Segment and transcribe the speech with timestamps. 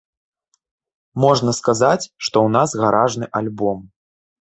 [1.25, 3.85] Можна сказаць, што ў нас гаражны альбом.